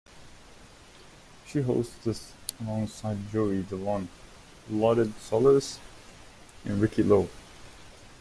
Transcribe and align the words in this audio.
She 1.45 1.61
hosts 1.61 1.95
this 2.03 2.33
alongside 2.59 3.29
Joey 3.29 3.61
De 3.61 3.75
Leon, 3.75 4.09
Lolit 4.71 5.13
Solis, 5.21 5.77
and 6.65 6.81
Ricky 6.81 7.03
Lo. 7.03 7.29